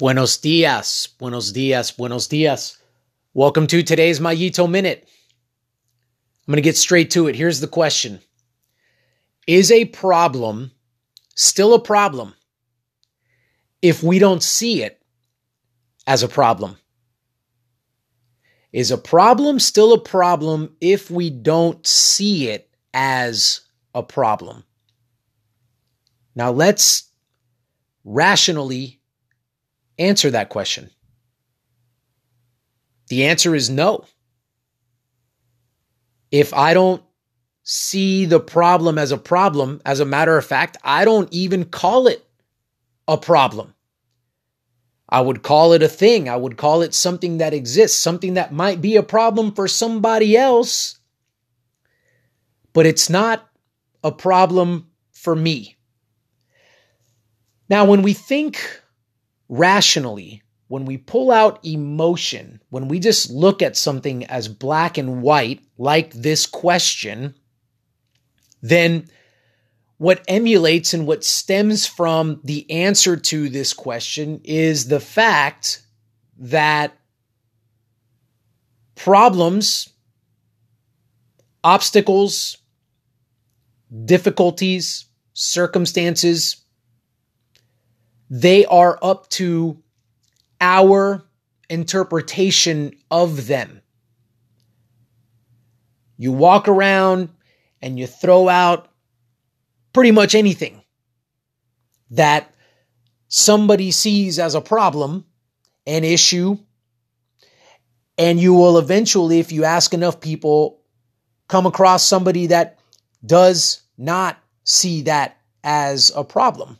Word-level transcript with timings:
Buenos 0.00 0.38
dias, 0.38 1.08
buenos 1.18 1.52
dias, 1.52 1.94
buenos 1.94 2.26
dias. 2.26 2.78
Welcome 3.34 3.66
to 3.66 3.82
today's 3.82 4.18
Mayito 4.18 4.66
Minute. 4.66 5.06
I'm 5.06 6.52
going 6.52 6.56
to 6.56 6.62
get 6.62 6.78
straight 6.78 7.10
to 7.10 7.28
it. 7.28 7.36
Here's 7.36 7.60
the 7.60 7.68
question 7.68 8.22
Is 9.46 9.70
a 9.70 9.84
problem 9.84 10.70
still 11.34 11.74
a 11.74 11.78
problem 11.78 12.32
if 13.82 14.02
we 14.02 14.18
don't 14.18 14.42
see 14.42 14.82
it 14.82 15.02
as 16.06 16.22
a 16.22 16.28
problem? 16.28 16.78
Is 18.72 18.90
a 18.90 18.96
problem 18.96 19.58
still 19.58 19.92
a 19.92 20.00
problem 20.00 20.76
if 20.80 21.10
we 21.10 21.28
don't 21.28 21.86
see 21.86 22.48
it 22.48 22.70
as 22.94 23.60
a 23.94 24.02
problem? 24.02 24.64
Now 26.34 26.52
let's 26.52 27.10
rationally 28.02 28.99
answer 30.00 30.30
that 30.30 30.48
question? 30.48 30.90
The 33.08 33.26
answer 33.26 33.54
is 33.54 33.70
no. 33.70 34.04
If 36.30 36.54
I 36.54 36.74
don't 36.74 37.02
see 37.62 38.24
the 38.24 38.40
problem 38.40 38.98
as 38.98 39.12
a 39.12 39.18
problem, 39.18 39.80
as 39.84 40.00
a 40.00 40.04
matter 40.04 40.36
of 40.36 40.46
fact, 40.46 40.76
I 40.82 41.04
don't 41.04 41.32
even 41.32 41.64
call 41.64 42.06
it 42.06 42.24
a 43.06 43.18
problem. 43.18 43.74
I 45.08 45.20
would 45.20 45.42
call 45.42 45.72
it 45.72 45.82
a 45.82 45.88
thing. 45.88 46.28
I 46.28 46.36
would 46.36 46.56
call 46.56 46.82
it 46.82 46.94
something 46.94 47.38
that 47.38 47.52
exists, 47.52 47.98
something 47.98 48.34
that 48.34 48.52
might 48.52 48.80
be 48.80 48.96
a 48.96 49.02
problem 49.02 49.52
for 49.52 49.66
somebody 49.66 50.36
else, 50.36 50.98
but 52.72 52.86
it's 52.86 53.10
not 53.10 53.48
a 54.04 54.12
problem 54.12 54.86
for 55.12 55.34
me. 55.34 55.76
Now, 57.68 57.84
when 57.84 58.02
we 58.02 58.12
think 58.12 58.79
rationally, 59.50 60.42
when 60.68 60.84
we 60.84 60.96
pull 60.96 61.32
out 61.32 61.62
emotion, 61.64 62.62
when 62.70 62.86
we 62.86 63.00
just 63.00 63.28
look 63.28 63.60
at 63.60 63.76
something 63.76 64.24
as 64.26 64.46
black 64.46 64.96
and 64.96 65.20
white, 65.20 65.60
like 65.76 66.12
this 66.12 66.46
question, 66.46 67.34
then 68.62 69.08
what 69.98 70.24
emulates 70.28 70.94
and 70.94 71.06
what 71.06 71.24
stems 71.24 71.86
from 71.86 72.40
the 72.44 72.70
answer 72.70 73.16
to 73.16 73.48
this 73.48 73.74
question 73.74 74.40
is 74.44 74.86
the 74.86 75.00
fact 75.00 75.82
that 76.38 76.96
problems, 78.94 79.88
obstacles, 81.64 82.56
difficulties, 84.04 85.06
circumstances, 85.34 86.59
they 88.30 88.64
are 88.64 88.98
up 89.02 89.28
to 89.30 89.82
our 90.60 91.22
interpretation 91.68 92.92
of 93.10 93.48
them. 93.48 93.82
You 96.16 96.32
walk 96.32 96.68
around 96.68 97.30
and 97.82 97.98
you 97.98 98.06
throw 98.06 98.48
out 98.48 98.88
pretty 99.92 100.12
much 100.12 100.34
anything 100.34 100.82
that 102.10 102.54
somebody 103.28 103.90
sees 103.90 104.38
as 104.38 104.54
a 104.54 104.60
problem, 104.60 105.24
an 105.86 106.04
issue, 106.04 106.58
and 108.18 108.38
you 108.38 108.52
will 108.52 108.78
eventually, 108.78 109.38
if 109.40 109.50
you 109.50 109.64
ask 109.64 109.94
enough 109.94 110.20
people, 110.20 110.82
come 111.48 111.66
across 111.66 112.06
somebody 112.06 112.48
that 112.48 112.78
does 113.24 113.82
not 113.96 114.38
see 114.64 115.02
that 115.02 115.38
as 115.64 116.12
a 116.14 116.22
problem. 116.22 116.78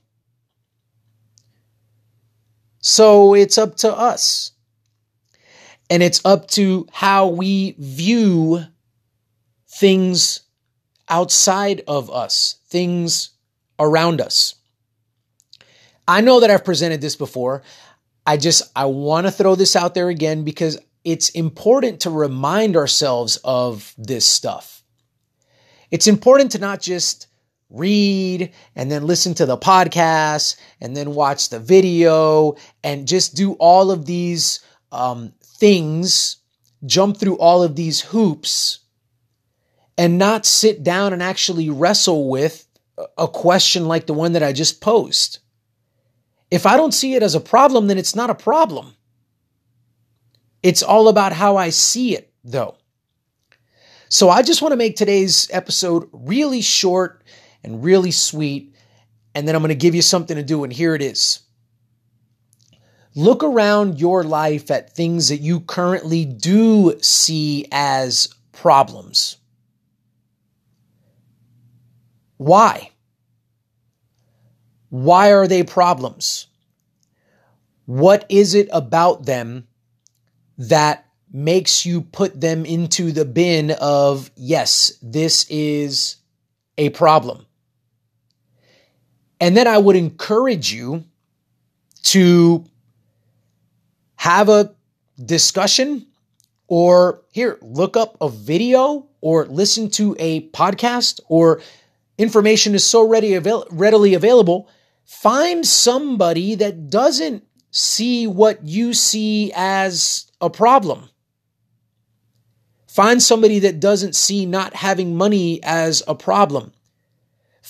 So 2.81 3.35
it's 3.35 3.59
up 3.59 3.77
to 3.77 3.93
us. 3.93 4.53
And 5.89 6.03
it's 6.03 6.25
up 6.25 6.49
to 6.49 6.87
how 6.93 7.29
we 7.29 7.75
view 7.79 8.65
things 9.69 10.41
outside 11.09 11.83
of 11.89 12.11
us, 12.11 12.57
things 12.69 13.31
around 13.79 14.21
us. 14.21 14.55
I 16.07 16.21
know 16.21 16.41
that 16.41 16.51
I've 16.51 16.65
presented 16.65 17.01
this 17.01 17.17
before. 17.17 17.63
I 18.27 18.37
just 18.37 18.63
I 18.77 18.87
want 18.87 19.27
to 19.27 19.33
throw 19.33 19.55
this 19.55 19.75
out 19.75 19.95
there 19.95 20.09
again 20.09 20.45
because 20.45 20.79
it's 21.05 21.31
important 21.31 22.01
to 22.01 22.11
remind 22.11 22.77
ourselves 22.77 23.39
of 23.43 23.95
this 23.97 24.25
stuff. 24.25 24.83
It's 25.91 26.07
important 26.07 26.53
to 26.53 26.59
not 26.59 26.81
just 26.81 27.27
read 27.71 28.53
and 28.75 28.91
then 28.91 29.07
listen 29.07 29.35
to 29.35 29.47
the 29.47 29.57
podcast 29.57 30.57
and 30.81 30.97
then 30.97 31.15
watch 31.15 31.49
the 31.49 31.61
video 31.61 32.57
and 32.83 33.09
just 33.09 33.35
do 33.35 33.53
all 33.55 33.91
of 33.91 34.07
these 34.07 34.61
um, 34.93 35.33
things, 35.43 36.39
jump 36.85 37.17
through 37.17 37.39
all 37.39 37.63
of 37.63 37.77
these 37.77 38.01
hoops, 38.01 38.81
and 39.97 40.19
not 40.19 40.47
sit 40.47 40.83
down 40.83 41.13
and 41.13 41.23
actually 41.23 41.71
wrestle 41.71 42.29
with 42.29 42.67
a 43.17 43.29
question 43.29 43.87
like 43.87 44.07
the 44.07 44.15
one 44.15 44.33
that 44.33 44.43
I 44.43 44.53
just 44.53 44.81
posed. 44.81 45.39
If 46.51 46.67
I 46.67 46.77
don't 46.77 46.93
see 46.93 47.15
it 47.15 47.23
as 47.23 47.35
a 47.35 47.41
problem, 47.41 47.87
then 47.87 47.99
it's 47.99 48.17
not 48.17 48.31
a 48.31 48.35
problem. 48.35 48.97
It's 50.63 50.83
all 50.83 51.09
about 51.09 51.33
how 51.33 51.57
I 51.57 51.71
see 51.71 52.17
it, 52.17 52.33
though. 52.45 52.77
So 54.09 54.29
I 54.29 54.43
just 54.43 54.61
want 54.61 54.73
to 54.73 54.77
make 54.77 54.97
today's 54.97 55.49
episode 55.53 56.09
really 56.13 56.61
short 56.61 57.23
and 57.63 57.85
really 57.85 58.11
sweet. 58.11 58.75
And 59.35 59.47
then 59.47 59.55
I'm 59.55 59.63
going 59.63 59.69
to 59.69 59.75
give 59.75 59.95
you 59.95 60.03
something 60.03 60.37
to 60.37 60.43
do. 60.43 60.65
And 60.65 60.73
here 60.73 60.95
it 60.95 61.03
is. 61.03 61.41
Look 63.15 63.43
around 63.43 63.99
your 63.99 64.23
life 64.23 64.71
at 64.71 64.95
things 64.95 65.29
that 65.29 65.39
you 65.39 65.61
currently 65.61 66.25
do 66.25 66.99
see 67.01 67.67
as 67.73 68.33
problems. 68.53 69.37
Why? 72.37 72.91
Why 74.89 75.33
are 75.33 75.47
they 75.47 75.63
problems? 75.63 76.47
What 77.87 78.25
is 78.29 78.55
it 78.55 78.69
about 78.73 79.27
them 79.27 79.67
that 80.59 81.07
makes 81.33 81.85
you 81.85 82.03
put 82.03 82.41
them 82.41 82.65
into 82.65 83.13
the 83.13 83.25
bin 83.25 83.73
of, 83.73 84.31
yes, 84.37 84.97
this 85.03 85.47
is 85.51 86.17
a 86.79 86.91
problem? 86.91 87.47
And 89.41 89.57
then 89.57 89.67
I 89.67 89.79
would 89.79 89.97
encourage 89.97 90.73
you 90.73 91.05
to 92.05 92.65
have 94.17 94.49
a 94.49 94.75
discussion 95.25 96.07
or 96.67 97.23
here, 97.33 97.59
look 97.63 97.97
up 97.97 98.17
a 98.21 98.29
video 98.29 99.09
or 99.21 99.47
listen 99.47 99.91
to 99.91 100.15
a 100.19 100.49
podcast 100.51 101.21
or 101.29 101.61
information 102.17 102.75
is 102.75 102.85
so 102.85 103.07
ready, 103.07 103.35
avail- 103.35 103.67
readily 103.71 104.15
available. 104.15 104.69
Find 105.05 105.67
somebody 105.67 106.55
that 106.57 106.89
doesn't 106.89 107.45
see 107.71 108.27
what 108.27 108.65
you 108.65 108.95
see 108.95 109.53
as 109.55 110.31
a 110.41 110.51
problem. 110.51 111.11
Find 112.89 113.23
somebody 113.23 113.61
that 113.61 113.81
doesn't 113.81 114.15
see 114.15 114.47
not 114.47 114.75
having 114.75 115.17
money 115.17 115.61
as 115.63 116.03
a 116.07 116.15
problem. 116.15 116.73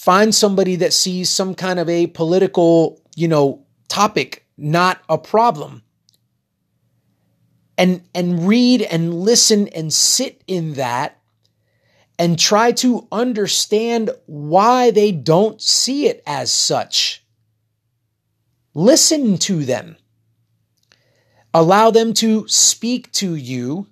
Find 0.00 0.34
somebody 0.34 0.76
that 0.76 0.94
sees 0.94 1.28
some 1.28 1.54
kind 1.54 1.78
of 1.78 1.86
a 1.90 2.06
political, 2.06 3.02
you 3.16 3.28
know, 3.28 3.66
topic 3.88 4.46
not 4.56 5.02
a 5.10 5.18
problem. 5.18 5.82
And 7.76 8.08
and 8.14 8.48
read 8.48 8.80
and 8.80 9.12
listen 9.12 9.68
and 9.68 9.92
sit 9.92 10.42
in 10.46 10.72
that 10.72 11.20
and 12.18 12.38
try 12.38 12.72
to 12.80 13.08
understand 13.12 14.08
why 14.24 14.90
they 14.90 15.12
don't 15.12 15.60
see 15.60 16.06
it 16.06 16.22
as 16.26 16.50
such. 16.50 17.22
Listen 18.72 19.36
to 19.36 19.66
them. 19.66 19.98
Allow 21.52 21.90
them 21.90 22.14
to 22.14 22.48
speak 22.48 23.12
to 23.12 23.34
you 23.34 23.86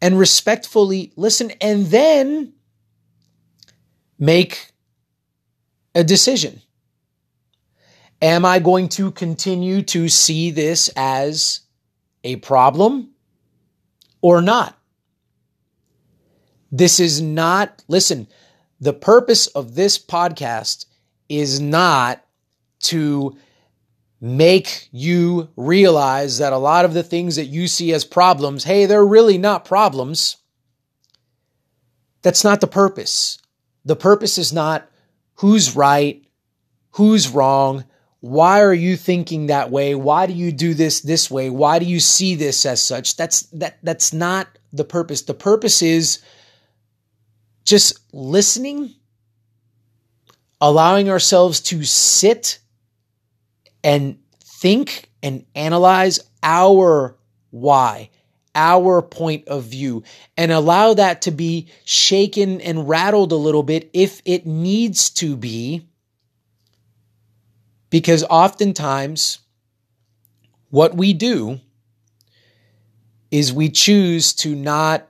and 0.00 0.18
respectfully 0.18 1.12
listen 1.16 1.50
and 1.60 1.88
then 1.88 2.54
make 4.22 4.70
a 5.96 6.04
decision. 6.04 6.62
Am 8.22 8.44
I 8.44 8.60
going 8.60 8.88
to 8.90 9.10
continue 9.10 9.82
to 9.82 10.08
see 10.08 10.52
this 10.52 10.88
as 10.94 11.62
a 12.22 12.36
problem 12.36 13.10
or 14.20 14.40
not? 14.40 14.78
This 16.70 17.00
is 17.00 17.20
not, 17.20 17.82
listen, 17.88 18.28
the 18.80 18.92
purpose 18.92 19.48
of 19.48 19.74
this 19.74 19.98
podcast 19.98 20.86
is 21.28 21.60
not 21.60 22.24
to 22.82 23.36
make 24.20 24.88
you 24.92 25.48
realize 25.56 26.38
that 26.38 26.52
a 26.52 26.58
lot 26.58 26.84
of 26.84 26.94
the 26.94 27.02
things 27.02 27.34
that 27.34 27.46
you 27.46 27.66
see 27.66 27.92
as 27.92 28.04
problems, 28.04 28.62
hey, 28.62 28.86
they're 28.86 29.04
really 29.04 29.36
not 29.36 29.64
problems. 29.64 30.36
That's 32.22 32.44
not 32.44 32.60
the 32.60 32.68
purpose. 32.68 33.41
The 33.84 33.96
purpose 33.96 34.38
is 34.38 34.52
not 34.52 34.88
who's 35.34 35.74
right, 35.74 36.24
who's 36.90 37.28
wrong, 37.28 37.84
why 38.22 38.60
are 38.60 38.72
you 38.72 38.96
thinking 38.96 39.46
that 39.46 39.72
way? 39.72 39.96
Why 39.96 40.26
do 40.26 40.32
you 40.32 40.52
do 40.52 40.74
this 40.74 41.00
this 41.00 41.28
way? 41.28 41.50
Why 41.50 41.80
do 41.80 41.86
you 41.86 41.98
see 41.98 42.36
this 42.36 42.64
as 42.64 42.80
such? 42.80 43.16
That's 43.16 43.42
that 43.46 43.78
that's 43.82 44.12
not 44.12 44.46
the 44.72 44.84
purpose. 44.84 45.22
The 45.22 45.34
purpose 45.34 45.82
is 45.82 46.22
just 47.64 47.98
listening, 48.12 48.94
allowing 50.60 51.10
ourselves 51.10 51.60
to 51.62 51.82
sit 51.82 52.60
and 53.82 54.18
think 54.40 55.10
and 55.20 55.44
analyze 55.56 56.20
our 56.44 57.18
why, 57.50 58.10
our 58.54 59.02
point 59.02 59.48
of 59.48 59.64
view, 59.64 60.02
and 60.36 60.52
allow 60.52 60.94
that 60.94 61.22
to 61.22 61.30
be 61.30 61.68
shaken 61.84 62.60
and 62.60 62.88
rattled 62.88 63.32
a 63.32 63.36
little 63.36 63.62
bit 63.62 63.90
if 63.92 64.20
it 64.24 64.46
needs 64.46 65.10
to 65.10 65.36
be. 65.36 65.86
Because 67.90 68.24
oftentimes, 68.24 69.38
what 70.70 70.94
we 70.94 71.12
do 71.12 71.60
is 73.30 73.52
we 73.52 73.68
choose 73.68 74.32
to 74.34 74.54
not 74.54 75.08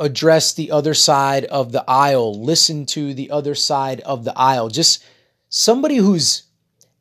address 0.00 0.52
the 0.54 0.70
other 0.70 0.94
side 0.94 1.44
of 1.46 1.72
the 1.72 1.84
aisle, 1.88 2.42
listen 2.42 2.84
to 2.86 3.14
the 3.14 3.30
other 3.30 3.54
side 3.54 4.00
of 4.00 4.24
the 4.24 4.36
aisle. 4.36 4.68
Just 4.68 5.04
somebody 5.48 5.96
who's 5.96 6.44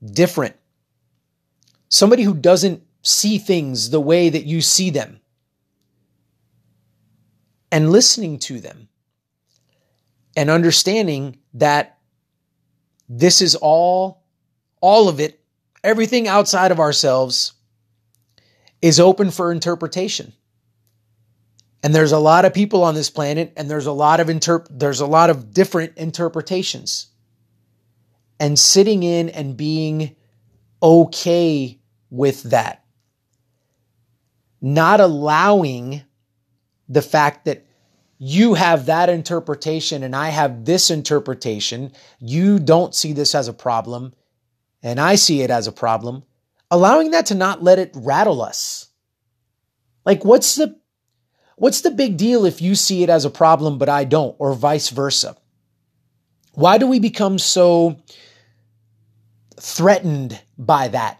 different, 0.04 0.56
somebody 1.90 2.24
who 2.24 2.34
doesn't 2.34 2.84
see 3.02 3.38
things 3.38 3.90
the 3.90 4.00
way 4.00 4.30
that 4.30 4.46
you 4.46 4.62
see 4.62 4.90
them, 4.90 5.20
and 7.74 7.92
listening 7.92 8.38
to 8.38 8.60
them 8.60 8.88
and 10.38 10.52
understanding 10.52 11.40
that 11.56 11.98
this 13.10 13.42
is 13.42 13.56
all 13.56 14.24
all 14.80 15.10
of 15.10 15.20
it, 15.20 15.42
everything 15.84 16.28
outside 16.28 16.72
of 16.72 16.80
ourselves, 16.80 17.54
is 18.82 19.00
open 19.00 19.32
for 19.32 19.52
interpretation. 19.52 20.34
And 21.82 21.96
there's 21.96 22.12
a 22.12 22.20
lot 22.20 22.46
of 22.46 22.54
people 22.54 22.84
on 22.84 22.94
this 22.94 23.10
planet, 23.10 23.54
and 23.58 23.72
there's 23.72 23.88
a 23.88 23.92
lot 23.92 24.20
of 24.20 24.28
interp- 24.28 24.68
there's 24.70 25.00
a 25.00 25.08
lot 25.08 25.32
of 25.32 25.52
different 25.52 25.98
interpretations. 25.98 27.08
And 28.40 28.60
sitting 28.60 29.02
in 29.02 29.30
and 29.30 29.58
being 29.58 30.16
okay 30.82 31.80
with 32.12 32.44
that. 32.44 32.84
Not 34.62 35.00
allowing 35.00 36.04
the 36.94 37.02
fact 37.02 37.46
that 37.46 37.66
you 38.18 38.54
have 38.54 38.86
that 38.86 39.10
interpretation 39.10 40.04
and 40.04 40.16
I 40.16 40.30
have 40.30 40.64
this 40.64 40.90
interpretation. 40.90 41.92
You 42.20 42.60
don't 42.60 42.96
see 42.96 43.12
this 43.12 43.36
as 43.36 43.48
a 43.48 43.54
problem 43.54 44.14
and 44.82 45.00
I 45.00 45.16
see 45.16 45.42
it 45.42 45.50
as 45.50 45.68
a 45.68 45.72
problem, 45.72 46.24
allowing 46.72 47.12
that 47.12 47.26
to 47.28 47.36
not 47.36 47.64
let 47.64 47.80
it 47.80 47.92
rattle 47.94 48.42
us. 48.42 48.88
Like 50.06 50.24
what's 50.24 50.56
the 50.56 50.80
what's 51.56 51.82
the 51.82 51.92
big 51.92 52.18
deal 52.18 52.46
if 52.46 52.62
you 52.62 52.76
see 52.76 53.04
it 53.04 53.10
as 53.10 53.26
a 53.26 53.30
problem 53.30 53.78
but 53.78 53.90
I 53.90 54.06
don't 54.06 54.36
or 54.40 54.54
vice 54.54 54.90
versa? 54.90 55.36
Why 56.54 56.78
do 56.78 56.88
we 56.88 57.00
become 57.00 57.40
so 57.40 57.98
threatened 59.60 60.40
by 60.58 60.88
that? 60.90 61.20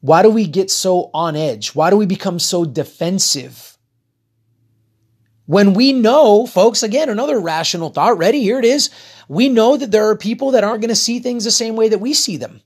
Why 0.00 0.22
do 0.22 0.30
we 0.30 0.46
get 0.46 0.70
so 0.70 1.10
on 1.14 1.36
edge? 1.36 1.74
Why 1.74 1.90
do 1.90 1.96
we 1.96 2.06
become 2.06 2.38
so 2.38 2.64
defensive? 2.64 3.77
When 5.48 5.72
we 5.72 5.94
know, 5.94 6.46
folks, 6.46 6.82
again, 6.82 7.08
another 7.08 7.40
rational 7.40 7.88
thought, 7.88 8.18
ready, 8.18 8.42
here 8.42 8.58
it 8.58 8.66
is. 8.66 8.90
We 9.28 9.48
know 9.48 9.78
that 9.78 9.90
there 9.90 10.10
are 10.10 10.14
people 10.14 10.50
that 10.50 10.62
aren't 10.62 10.82
going 10.82 10.90
to 10.90 10.94
see 10.94 11.20
things 11.20 11.42
the 11.42 11.50
same 11.50 11.74
way 11.74 11.88
that 11.88 12.02
we 12.02 12.12
see 12.12 12.36
them. 12.36 12.60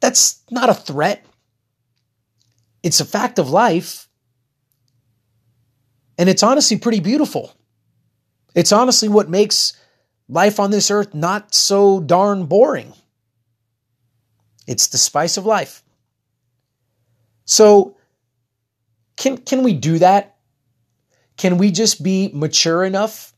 That's 0.00 0.42
not 0.50 0.70
a 0.70 0.74
threat. 0.74 1.24
It's 2.82 2.98
a 2.98 3.04
fact 3.04 3.38
of 3.38 3.48
life. 3.48 4.08
And 6.18 6.28
it's 6.28 6.42
honestly 6.42 6.76
pretty 6.76 6.98
beautiful. 6.98 7.54
It's 8.56 8.72
honestly 8.72 9.08
what 9.08 9.30
makes 9.30 9.74
life 10.28 10.58
on 10.58 10.72
this 10.72 10.90
earth 10.90 11.14
not 11.14 11.54
so 11.54 12.00
darn 12.00 12.46
boring. 12.46 12.92
It's 14.66 14.88
the 14.88 14.98
spice 14.98 15.36
of 15.36 15.46
life. 15.46 15.84
So, 17.44 17.96
can, 19.16 19.36
can 19.36 19.62
we 19.62 19.74
do 19.74 20.00
that? 20.00 20.29
Can 21.40 21.56
we 21.56 21.70
just 21.70 22.02
be 22.02 22.30
mature 22.34 22.84
enough? 22.84 23.32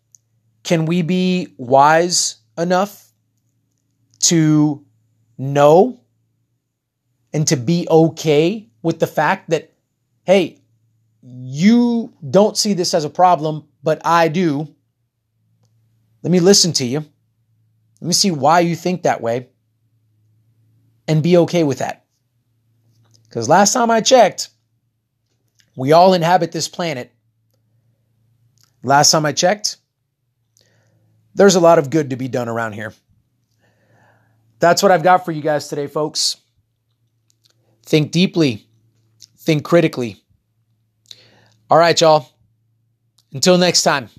Can 0.64 0.86
we 0.86 1.02
be 1.02 1.54
wise 1.56 2.34
enough 2.58 3.12
to 4.22 4.84
know 5.38 6.00
and 7.32 7.46
to 7.46 7.54
be 7.54 7.86
okay 7.88 8.68
with 8.82 8.98
the 8.98 9.06
fact 9.06 9.50
that, 9.50 9.74
hey, 10.24 10.60
you 11.22 12.12
don't 12.28 12.58
see 12.58 12.72
this 12.72 12.92
as 12.92 13.04
a 13.04 13.08
problem, 13.08 13.68
but 13.84 14.04
I 14.04 14.26
do. 14.26 14.66
Let 16.24 16.32
me 16.32 16.40
listen 16.40 16.72
to 16.72 16.84
you. 16.84 17.04
Let 18.00 18.08
me 18.08 18.14
see 18.14 18.32
why 18.32 18.60
you 18.60 18.74
think 18.74 19.02
that 19.02 19.20
way 19.20 19.46
and 21.06 21.22
be 21.22 21.36
okay 21.36 21.62
with 21.62 21.78
that. 21.78 22.04
Because 23.28 23.48
last 23.48 23.72
time 23.72 23.92
I 23.92 24.00
checked, 24.00 24.48
we 25.76 25.92
all 25.92 26.14
inhabit 26.14 26.50
this 26.50 26.66
planet 26.66 27.12
Last 28.82 29.10
time 29.10 29.24
I 29.24 29.32
checked, 29.32 29.76
there's 31.34 31.54
a 31.54 31.60
lot 31.60 31.78
of 31.78 31.90
good 31.90 32.10
to 32.10 32.16
be 32.16 32.28
done 32.28 32.48
around 32.48 32.72
here. 32.72 32.92
That's 34.58 34.82
what 34.82 34.92
I've 34.92 35.02
got 35.02 35.24
for 35.24 35.32
you 35.32 35.42
guys 35.42 35.68
today, 35.68 35.86
folks. 35.86 36.36
Think 37.84 38.12
deeply, 38.12 38.66
think 39.38 39.64
critically. 39.64 40.22
All 41.70 41.78
right, 41.78 41.98
y'all. 42.00 42.28
Until 43.32 43.56
next 43.56 43.82
time. 43.82 44.10